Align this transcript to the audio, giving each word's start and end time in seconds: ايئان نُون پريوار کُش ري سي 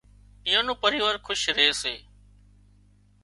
ايئان 0.45 0.63
نُون 0.67 0.77
پريوار 0.83 1.15
کُش 1.25 1.41
ري 1.57 1.67
سي 1.81 1.95